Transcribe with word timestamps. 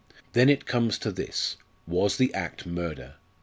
Then 0.33 0.49
it 0.49 0.65
comes 0.65 0.97
to 0.97 1.11
this 1.11 1.57
was 1.85 2.17
the 2.17 2.33
act 2.33 2.65
murder? 2.65 3.17